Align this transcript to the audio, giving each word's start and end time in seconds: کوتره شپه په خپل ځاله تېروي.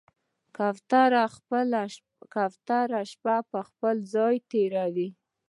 کوتره 2.33 3.01
شپه 3.11 3.35
په 3.51 3.59
خپل 3.69 3.95
ځاله 4.13 4.43
تېروي. 4.51 5.09